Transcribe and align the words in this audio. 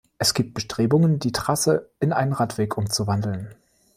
Es 0.17 0.33
gibt 0.33 0.55
Bestrebungen 0.55 1.19
die 1.19 1.31
Trasse 1.31 1.91
in 1.99 2.11
einen 2.11 2.33
Radweg 2.33 2.75
umzuwandeln. 2.75 3.53